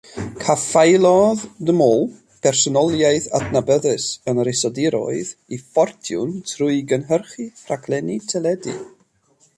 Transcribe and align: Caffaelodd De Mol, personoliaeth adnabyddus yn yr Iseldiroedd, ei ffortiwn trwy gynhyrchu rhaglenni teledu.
Caffaelodd 0.43 1.41
De 1.67 1.73
Mol, 1.81 1.99
personoliaeth 2.45 3.27
adnabyddus 3.39 4.07
yn 4.33 4.41
yr 4.45 4.51
Iseldiroedd, 4.55 5.35
ei 5.53 5.61
ffortiwn 5.77 6.35
trwy 6.55 6.83
gynhyrchu 6.93 7.51
rhaglenni 7.67 8.21
teledu. 8.33 8.79